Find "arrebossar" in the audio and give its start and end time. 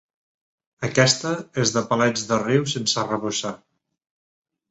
3.03-3.55